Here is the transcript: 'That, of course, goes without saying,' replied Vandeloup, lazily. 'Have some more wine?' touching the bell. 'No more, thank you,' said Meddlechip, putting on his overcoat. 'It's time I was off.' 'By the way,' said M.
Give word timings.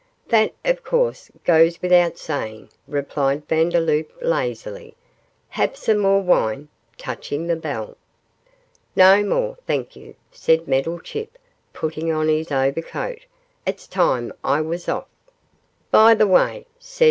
'That, 0.29 0.51
of 0.65 0.81
course, 0.83 1.29
goes 1.45 1.79
without 1.79 2.17
saying,' 2.17 2.69
replied 2.87 3.47
Vandeloup, 3.47 4.11
lazily. 4.23 4.95
'Have 5.49 5.77
some 5.77 5.99
more 5.99 6.21
wine?' 6.21 6.69
touching 6.97 7.45
the 7.45 7.55
bell. 7.55 7.95
'No 8.95 9.21
more, 9.23 9.57
thank 9.67 9.95
you,' 9.95 10.15
said 10.31 10.67
Meddlechip, 10.67 11.37
putting 11.71 12.11
on 12.11 12.29
his 12.29 12.51
overcoat. 12.51 13.25
'It's 13.63 13.85
time 13.85 14.33
I 14.43 14.59
was 14.59 14.89
off.' 14.89 15.05
'By 15.91 16.15
the 16.15 16.25
way,' 16.25 16.65
said 16.79 16.97
M. 16.99 16.99